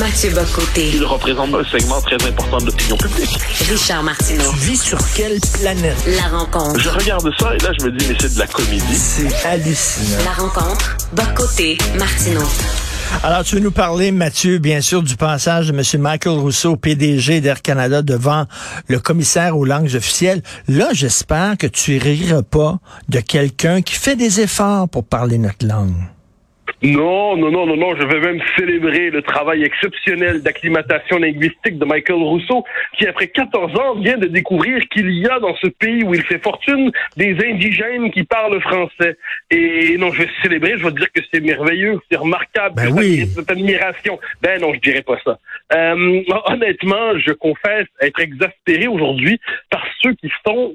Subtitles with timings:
[0.00, 0.92] Mathieu Bocoté.
[0.94, 3.38] Il représente un segment très important de l'opinion publique.
[3.68, 4.50] Richard Martineau.
[4.52, 5.94] Tu vis sur quelle planète?
[6.06, 6.80] La rencontre.
[6.80, 8.94] Je regarde ça et là, je me dis, mais c'est de la comédie.
[8.94, 10.24] C'est hallucinant.
[10.24, 10.96] La rencontre.
[11.12, 11.76] Bocoté.
[11.98, 12.48] Martineau.
[13.22, 16.00] Alors, tu veux nous parler, Mathieu, bien sûr, du passage de M.
[16.00, 18.46] Michael Rousseau, PDG d'Air Canada, devant
[18.88, 20.42] le commissaire aux langues officielles.
[20.66, 22.78] Là, j'espère que tu riras pas
[23.10, 25.92] de quelqu'un qui fait des efforts pour parler notre langue.
[26.82, 27.94] Non, non, non, non, non.
[27.96, 32.64] Je vais même célébrer le travail exceptionnel d'acclimatation linguistique de Michael Rousseau,
[32.96, 36.22] qui après 14 ans vient de découvrir qu'il y a dans ce pays où il
[36.22, 39.16] fait fortune des indigènes qui parlent français.
[39.50, 43.26] Et non, je vais célébrer, je vais dire que c'est merveilleux, c'est remarquable, Ben oui.
[43.26, 44.18] cette admiration.
[44.40, 45.38] Ben non, je dirais pas ça.
[45.74, 49.38] Euh, honnêtement, je confesse être exaspéré aujourd'hui
[49.70, 50.74] par ceux qui sont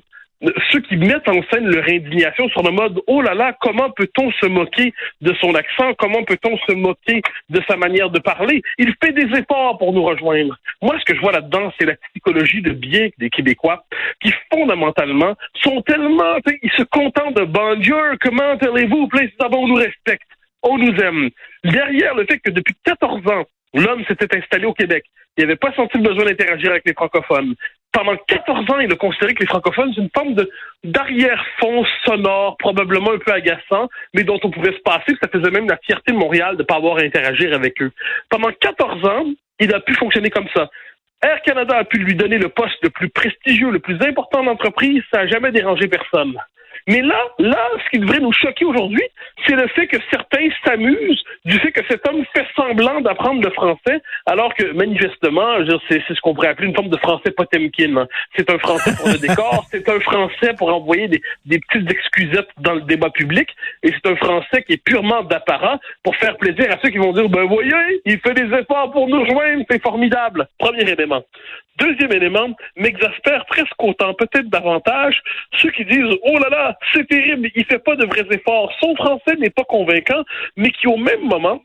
[0.72, 4.32] ceux qui mettent en scène leur indignation sur le mode oh là là comment peut-on
[4.32, 5.94] se moquer de son accent?
[5.98, 8.62] Comment peut-on se moquer de sa manière de parler?
[8.78, 11.96] Il fait des efforts pour nous rejoindre moi ce que je vois là-dedans c'est la
[12.12, 13.86] psychologie de bien des Québécois
[14.22, 19.08] qui fondamentalement sont tellement ils se contentent de bonjour comment allez-vous?
[19.08, 20.28] Plein d'abord on nous respecte.
[20.64, 21.30] On nous aime
[21.64, 25.06] derrière le fait que depuis 14 ans l'homme s'était installé au Québec
[25.38, 27.56] il n'avait pas senti le besoin d'interagir avec les francophones
[27.96, 30.36] pendant 14 ans, il a considéré que les francophones, c'est une forme
[30.84, 35.16] d'arrière-fond sonore, probablement un peu agaçant, mais dont on pouvait se passer.
[35.22, 37.92] Ça faisait même la fierté de Montréal de ne pas avoir à interagir avec eux.
[38.30, 39.26] Pendant 14 ans,
[39.62, 40.70] il a pu fonctionner comme ça.
[41.24, 44.48] Air Canada a pu lui donner le poste le plus prestigieux, le plus important de
[44.48, 45.02] l'entreprise.
[45.10, 46.38] Ça n'a jamais dérangé personne.
[46.88, 49.04] Mais là, là, ce qui devrait nous choquer aujourd'hui,
[49.48, 53.50] c'est le fait que certains s'amusent du fait que cet homme fait semblant d'apprendre le
[53.52, 55.58] français, alors que manifestement,
[55.90, 57.98] c'est ce qu'on pourrait appeler une forme de français Potemkin.
[57.98, 58.08] hein.
[58.36, 62.50] C'est un français pour le décor, c'est un français pour envoyer des, des petites excusettes
[62.58, 63.50] dans le débat public,
[63.84, 67.14] et c'est un français qui est purement d'apparat pour faire plaisir à ceux qui vont
[67.14, 70.48] dire, ben voyez, il fait des efforts pour nous rejoindre, c'est formidable.
[70.60, 71.24] Premier élément.
[71.78, 75.22] Deuxième élément, m'exaspère presque autant, peut-être davantage,
[75.62, 78.72] ceux qui disent Oh là là, c'est terrible, il fait pas de vrais efforts.
[78.80, 80.24] Son français n'est pas convaincant,
[80.56, 81.62] mais qui au même moment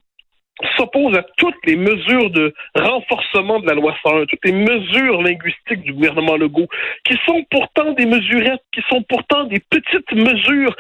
[0.77, 5.83] s'oppose à toutes les mesures de renforcement de la loi 101, toutes les mesures linguistiques
[5.83, 6.69] du gouvernement Legault,
[7.05, 10.75] qui sont pourtant des mesurettes, qui sont pourtant des petites mesures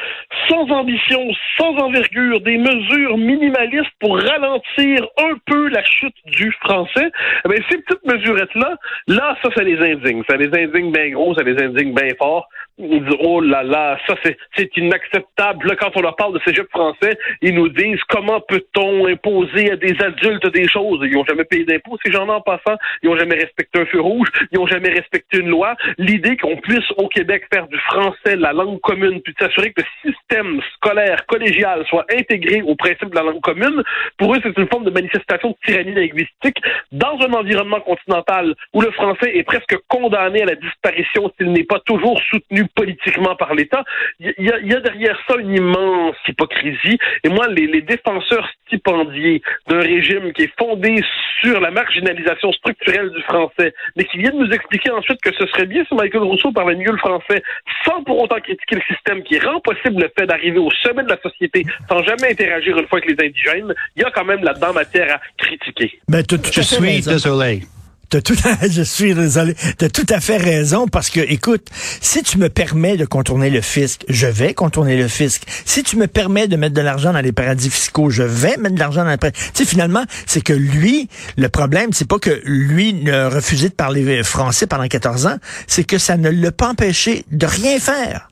[0.49, 7.11] sans ambition, sans envergure, des mesures minimalistes pour ralentir un peu la chute du français.
[7.45, 8.77] Eh bien, ces petites mesurettes-là,
[9.09, 10.23] là, ça, ça les indigne.
[10.29, 12.49] Ça les indigne bien gros, ça les indigne bien fort.
[12.79, 15.69] Ils disent, oh là là, ça c'est, c'est inacceptable.
[15.69, 19.77] Là, quand on leur parle de cégep français, ils nous disent comment peut-on imposer à
[19.77, 21.01] des adultes des choses.
[21.03, 22.77] Ils n'ont jamais payé d'impôts, ces gens-là en passant.
[23.03, 24.29] Ils n'ont jamais respecté un feu rouge.
[24.53, 25.77] Ils n'ont jamais respecté une loi.
[25.99, 30.11] L'idée qu'on puisse au Québec faire du français la langue commune, puis s'assurer que le
[30.11, 33.83] système scolaire collégial soit intégré au principe de la langue commune,
[34.19, 36.59] pour eux, c'est une forme de manifestation de tyrannie linguistique
[36.93, 41.65] dans un environnement continental où le français est presque condamné à la disparition s'il n'est
[41.65, 43.85] pas toujours soutenu politiquement par l'État.
[44.19, 46.99] Il y, y a derrière ça une immense hypocrisie.
[47.25, 51.03] Et moi, les, les défenseurs stipendiés d'un régime qui est fondé
[51.41, 55.67] sur la marginalisation structurelle du français, mais qui viennent nous expliquer ensuite que ce serait
[55.67, 57.43] bien si Michael Rousseau parlait mieux le français,
[57.85, 61.09] sans pour autant critiquer le système qui rend possible le fait d'arriver au sommet de
[61.09, 64.43] la société sans jamais interagir une fois avec les indigènes, il y a quand même
[64.43, 66.01] là-dedans matière à critiquer.
[66.09, 67.63] Ben, tout Je suis désolé.
[68.11, 69.55] T'as tout à- je suis désolé.
[69.79, 71.69] T'as tout à fait raison parce que, écoute,
[72.01, 75.43] si tu me permets de contourner le fisc, je vais contourner le fisc.
[75.65, 78.75] Si tu me permets de mettre de l'argent dans les paradis fiscaux, je vais mettre
[78.75, 79.39] de l'argent dans les paradis.
[79.55, 83.75] Tu sais, finalement, c'est que lui, le problème, c'est pas que lui ne refusait de
[83.75, 85.37] parler français pendant 14 ans,
[85.69, 88.29] c'est que ça ne l'a pas empêché de rien faire.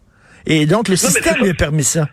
[0.46, 2.08] Et donc, le système lui a permis ça.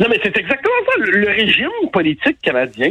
[0.00, 1.00] Non, mais c'est exactement ça.
[1.04, 2.90] Le, le régime politique canadien,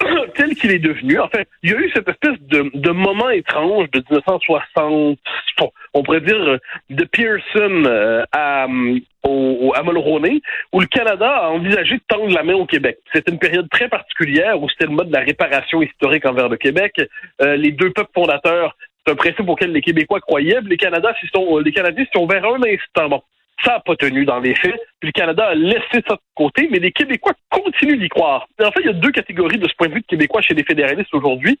[0.34, 3.30] tel qu'il est devenu, en fait, il y a eu cette espèce de, de moment
[3.30, 5.18] étrange de 1960,
[5.58, 6.58] bon, on pourrait dire euh,
[6.90, 10.40] de Pearson euh, à, euh, au, à Mulroney,
[10.72, 12.98] où le Canada a envisagé de tendre la main au Québec.
[13.12, 16.56] C'était une période très particulière où c'était le mode de la réparation historique envers le
[16.56, 17.00] Québec.
[17.40, 20.60] Euh, les deux peuples fondateurs, c'est un principe auquel les Québécois croyaient.
[20.62, 23.08] Les Canadiens s'y sont, les Canadiens sont vers un instant.
[23.08, 23.22] Bon,
[23.64, 24.80] ça n'a pas tenu dans les faits.
[25.00, 28.46] Puis le Canada a laissé ça de côté, mais les Québécois continuent d'y croire.
[28.60, 30.54] En fait, il y a deux catégories de ce point de vue de Québécois chez
[30.54, 31.58] les fédéralistes aujourd'hui.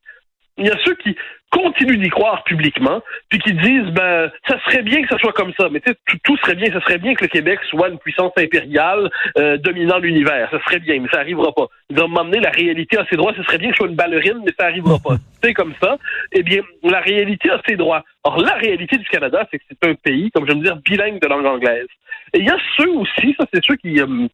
[0.58, 1.16] Il y a ceux qui
[1.50, 5.52] continuent d'y croire publiquement, puis qui disent ben ça serait bien que ça soit comme
[5.58, 7.98] ça, mais tu sais tout, serait bien, ça serait bien que le Québec soit une
[7.98, 11.66] puissance impériale euh, dominant l'univers, ça serait bien, mais ça arrivera pas.
[11.90, 13.96] Ils vont m'emmener la réalité à ses droits, ce serait bien que je sois une
[13.96, 15.16] ballerine, mais ça arrivera pas.
[15.42, 15.96] C'est comme ça.
[16.32, 18.02] Eh bien, la réalité a ses droits.
[18.24, 21.20] Or la réalité du Canada, c'est que c'est un pays, comme je veux dire, bilingue
[21.20, 21.86] de langue anglaise.
[22.32, 24.26] Et il y a ceux aussi, ça c'est ceux qui euh,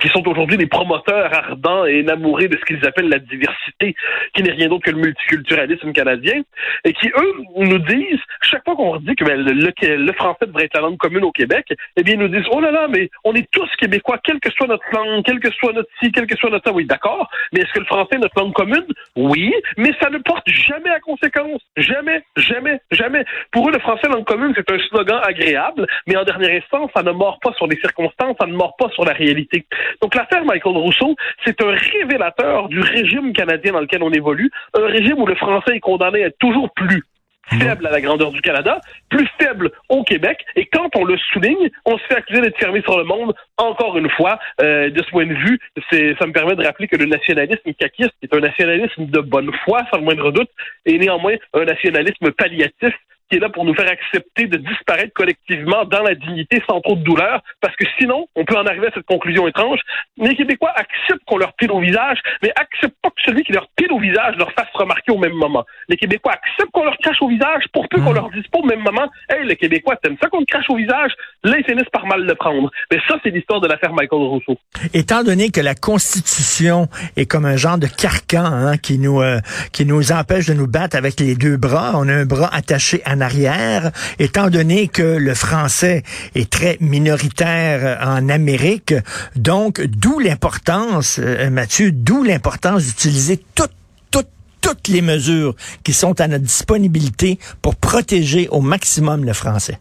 [0.00, 3.94] qui sont aujourd'hui des promoteurs ardents et énamourés de ce qu'ils appellent la diversité,
[4.34, 6.42] qui n'est rien d'autre que le multiculturalisme canadien,
[6.84, 10.74] et qui, eux, nous disent, chaque fois qu'on dit que ben, le, français devrait être
[10.74, 13.34] la langue commune au Québec, eh bien, ils nous disent, oh là là, mais on
[13.34, 16.36] est tous québécois, quelle que soit notre langue, quelle que soit notre ci, quelle que
[16.36, 16.72] soit notre ça.
[16.72, 18.86] Oui, d'accord, mais est-ce que le français est notre langue commune?
[19.16, 21.60] Oui, mais ça ne porte jamais à conséquence.
[21.76, 23.24] Jamais, jamais, jamais.
[23.52, 27.02] Pour eux, le français langue commune, c'est un slogan agréable, mais en dernière instance, ça
[27.02, 29.66] ne mord pas sur les circonstances, ça ne mord pas sur la réalité.
[30.02, 31.14] Donc l'affaire Michael Rousseau,
[31.44, 35.76] c'est un révélateur du régime canadien dans lequel on évolue, un régime où le français
[35.76, 37.02] est condamné à être toujours plus
[37.50, 41.70] faible à la grandeur du Canada, plus faible au Québec, et quand on le souligne,
[41.84, 43.34] on se fait accuser d'être fermé sur le monde.
[43.58, 45.58] Encore une fois, euh, de ce point de vue,
[45.90, 49.52] c'est, ça me permet de rappeler que le nationalisme caquiste est un nationalisme de bonne
[49.64, 50.50] foi, sans le moindre doute,
[50.86, 52.94] et néanmoins un nationalisme palliatif
[53.30, 56.96] qui est là pour nous faire accepter de disparaître collectivement dans la dignité sans trop
[56.96, 59.80] de douleur, parce que sinon, on peut en arriver à cette conclusion étrange.
[60.18, 63.68] Les Québécois acceptent qu'on leur pile au visage, mais acceptent pas que celui qui leur
[63.76, 65.64] pile au visage leur fasse remarquer au même moment.
[65.88, 68.14] Les Québécois acceptent qu'on leur crache au visage pour peu qu'on hmm.
[68.14, 70.76] leur dise pas au même moment, hey, les Québécois, t'aimes ça qu'on te crache au
[70.76, 71.12] visage?
[71.44, 72.70] Là, ils finissent par mal le prendre.
[72.90, 74.58] Mais ça, c'est l'histoire de l'affaire Michael Rousseau.
[74.92, 79.40] Étant donné que la Constitution est comme un genre de carcan hein, qui nous euh,
[79.72, 83.02] qui nous empêche de nous battre avec les deux bras, on a un bras attaché
[83.04, 86.02] à en arrière, étant donné que le français
[86.34, 88.94] est très minoritaire en Amérique.
[89.36, 93.72] Donc, d'où l'importance, euh, Mathieu, d'où l'importance d'utiliser toutes,
[94.10, 94.28] toutes,
[94.60, 99.78] toutes les mesures qui sont à notre disponibilité pour protéger au maximum le français.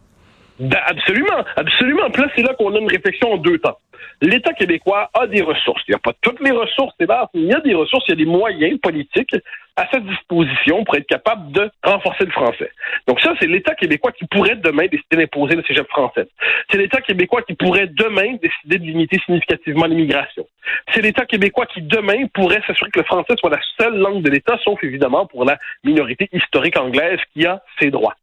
[0.60, 2.08] Ben, absolument, absolument.
[2.16, 3.78] Là, c'est là qu'on a une réflexion en deux temps.
[4.24, 5.84] L'État québécois a des ressources.
[5.86, 8.12] Il n'y a pas toutes les ressources, c'est mais il y a des ressources, il
[8.12, 9.36] y a des moyens politiques
[9.75, 12.72] à sa disposition pour être capable de renforcer le français.
[13.06, 16.30] Donc ça, c'est l'État québécois qui pourrait demain décider d'imposer le cégep français.
[16.72, 20.48] C'est l'État québécois qui pourrait demain décider de limiter significativement l'immigration.
[20.94, 24.30] C'est l'État québécois qui demain pourrait s'assurer que le français soit la seule langue de
[24.30, 28.16] l'État, sauf évidemment pour la minorité historique anglaise qui a ses droits.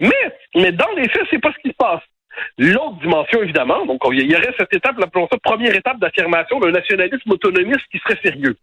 [0.00, 2.00] Mais, mais dans les faits, c'est pas ce qui se passe.
[2.58, 6.70] L'autre dimension, évidemment, donc il y aurait cette étape, appelons ça première étape d'affirmation d'un
[6.70, 8.56] nationalisme autonomiste qui serait sérieux.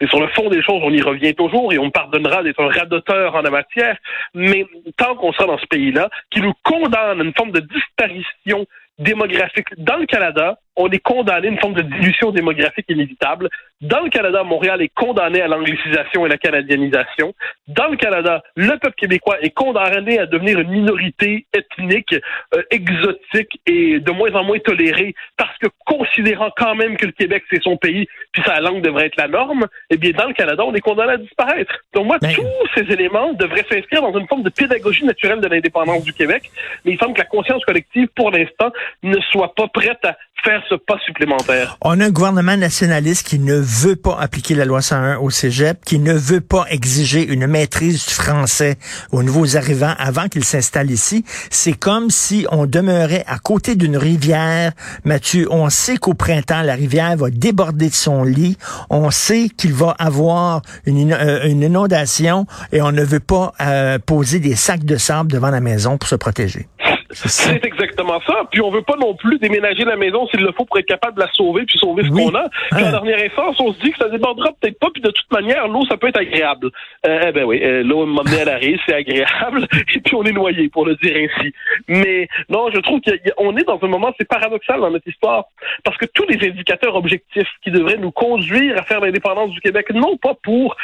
[0.00, 2.68] Mais sur le fond des choses, on y revient toujours et on pardonnera d'être un
[2.68, 3.96] radoteur en la matière,
[4.34, 4.66] mais
[4.96, 8.66] tant qu'on sera dans ce pays-là, qui nous condamne à une forme de disparition
[8.98, 13.48] démographique dans le Canada, on est condamné à une forme de dilution démographique inévitable.
[13.82, 17.34] Dans le Canada, Montréal est condamné à l'anglicisation et la canadianisation.
[17.66, 22.14] Dans le Canada, le peuple québécois est condamné à devenir une minorité ethnique,
[22.54, 27.12] euh, exotique et de moins en moins tolérée parce que considérant quand même que le
[27.12, 30.34] Québec c'est son pays, puis sa langue devrait être la norme, eh bien dans le
[30.34, 31.74] Canada, on est condamné à disparaître.
[31.92, 32.46] Donc moi, tous
[32.76, 36.44] ces éléments devraient s'inscrire dans une forme de pédagogie naturelle de l'indépendance du Québec,
[36.84, 38.70] mais il semble que la conscience collective, pour l'instant,
[39.02, 41.76] ne soit pas prête à faire ce pas supplémentaire.
[41.80, 45.84] On a un gouvernement nationaliste qui ne veut pas appliquer la loi 101 au cégep,
[45.84, 48.76] qui ne veut pas exiger une maîtrise du français
[49.12, 51.24] aux nouveaux arrivants avant qu'ils s'installent ici.
[51.50, 54.72] C'est comme si on demeurait à côté d'une rivière.
[55.04, 58.58] Mathieu, on sait qu'au printemps, la rivière va déborder de son lit.
[58.90, 63.98] On sait qu'il va avoir une, euh, une, inondation et on ne veut pas euh,
[63.98, 66.68] poser des sacs de sable devant la maison pour se protéger.
[67.12, 68.44] C'est exactement ça.
[68.50, 71.16] Puis on veut pas non plus déménager la maison s'il le faut pour être capable
[71.16, 72.48] de la sauver puis sauver ce qu'on a.
[72.70, 72.90] Puis en ah.
[72.90, 74.88] dernière instance, on se dit que ça débordera peut-être pas.
[74.92, 76.70] Puis de toute manière, l'eau, ça peut être agréable.
[77.06, 79.66] Euh, eh ben oui, euh, l'eau m'amener à la rive, c'est agréable.
[79.94, 81.52] Et puis on est noyé, pour le dire ainsi.
[81.88, 85.44] Mais non, je trouve qu'on est dans un moment, c'est paradoxal dans notre histoire,
[85.84, 89.90] parce que tous les indicateurs objectifs qui devraient nous conduire à faire l'indépendance du Québec,
[89.92, 90.76] non pas pour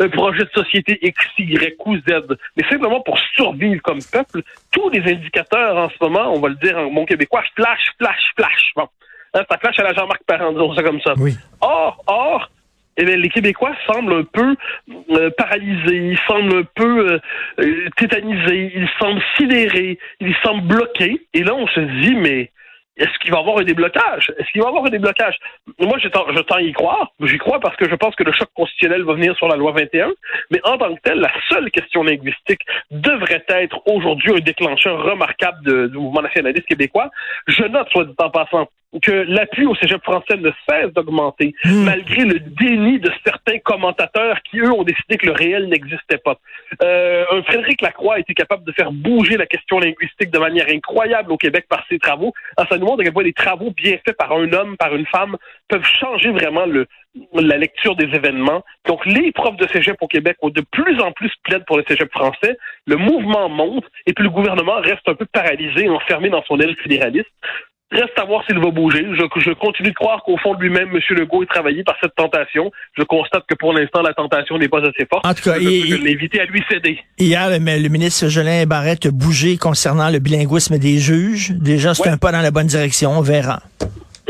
[0.00, 4.42] un projet de société X, Y ou Z, mais simplement pour survivre comme peuple,
[4.74, 8.32] tous les indicateurs en ce moment, on va le dire en bon québécois, flash, flash,
[8.36, 8.72] flash.
[8.76, 8.88] Bon.
[9.34, 11.14] Hein, ça flash à la Jean-Marc Parent, disons ça comme ça.
[11.16, 11.34] Oui.
[11.60, 12.50] Or, or,
[12.96, 14.54] eh les Québécois semblent un peu
[15.10, 17.18] euh, paralysés, ils semblent un peu euh,
[17.60, 21.20] euh, tétanisés, ils semblent sidérés, ils semblent bloqués.
[21.32, 22.50] Et là, on se dit, mais
[22.96, 24.32] est-ce qu'il va y avoir un déblocage?
[24.38, 25.36] Est-ce qu'il va y avoir un déblocage?
[25.80, 27.10] Moi, je tends, à y croire.
[27.20, 29.72] J'y crois parce que je pense que le choc constitutionnel va venir sur la loi
[29.72, 30.12] 21.
[30.50, 32.60] Mais en tant que tel, la seule question linguistique
[32.90, 37.10] devrait être aujourd'hui un déclencheur remarquable du mouvement nationaliste québécois.
[37.48, 38.68] Je note, soit dit en passant,
[39.02, 41.84] que l'appui au cégep français ne cesse d'augmenter, hmm.
[41.84, 46.38] malgré le déni de certains commentateurs qui, eux, ont décidé que le réel n'existait pas.
[46.82, 50.66] Euh, un Frédéric Lacroix a été capable de faire bouger la question linguistique de manière
[50.68, 52.32] incroyable au Québec par ses travaux.
[52.56, 54.94] En ça nous montre à quel point des travaux bien faits par un homme, par
[54.94, 55.36] une femme,
[55.68, 56.86] peuvent changer vraiment le,
[57.34, 58.62] la lecture des événements.
[58.86, 61.84] Donc, les profs de cégep au Québec ont de plus en plus plaident pour le
[61.86, 62.56] cégep français.
[62.86, 66.76] Le mouvement monte et puis le gouvernement reste un peu paralysé, enfermé dans son aile
[66.82, 67.30] fédéraliste.
[67.92, 69.04] Reste à voir s'il va bouger.
[69.12, 70.98] Je, je continue de croire qu'au fond de lui-même, M.
[71.16, 72.72] Legault est travaillé par cette tentation.
[72.98, 75.24] Je constate que pour l'instant, la tentation n'est pas assez forte.
[75.24, 76.98] En tout cas, je il- peux l'inviter à lui céder.
[77.18, 81.50] Hier, le, le ministre Jolin Barrette a bougé concernant le bilinguisme des juges.
[81.52, 82.08] Déjà, c'est Ouais.
[82.08, 83.10] un pas dans la bonne direction.
[83.16, 83.60] On verra.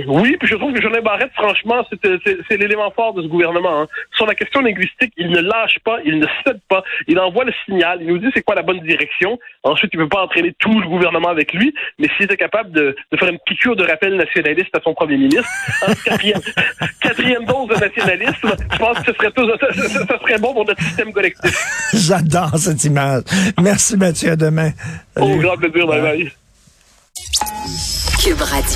[0.08, 3.82] Oui, puis je trouve que Jolin Barrette, franchement, c'est c'est l'élément fort de ce gouvernement.
[3.82, 3.86] hein.
[4.16, 7.52] Sur la question linguistique, il ne lâche pas, il ne cède pas, il envoie le
[7.64, 9.38] signal, il nous dit c'est quoi la bonne direction.
[9.62, 12.72] Ensuite, il ne peut pas entraîner tout le gouvernement avec lui, mais s'il était capable
[12.72, 15.48] de, de faire une piqûre de rappel nationaliste à son premier ministre,
[15.86, 16.40] hein, quatrième,
[17.00, 20.52] quatrième dose de nationalisme, je pense que ce serait, tout, ça, ça- ça serait bon
[20.54, 21.56] pour notre système collectif.
[21.94, 23.22] J'adore cette image.
[23.62, 24.70] Merci Mathieu, à demain.
[25.16, 26.32] Au grand plaisir, bye bye.
[28.22, 28.70] Cube Radio.